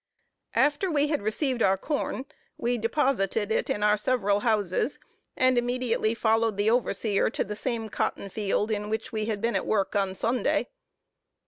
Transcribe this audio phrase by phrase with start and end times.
[0.55, 2.25] After we had received our corn,
[2.57, 4.97] we deposited it in our several houses,
[5.37, 9.55] and immediately followed the overseer to the same cotton field, in which we had been
[9.55, 10.69] at work on Sunday.